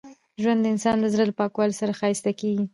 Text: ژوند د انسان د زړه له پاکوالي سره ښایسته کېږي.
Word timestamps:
ژوند 0.41 0.59
د 0.63 0.67
انسان 0.73 0.97
د 0.99 1.05
زړه 1.13 1.23
له 1.29 1.33
پاکوالي 1.39 1.75
سره 1.81 1.97
ښایسته 1.99 2.31
کېږي. 2.39 2.65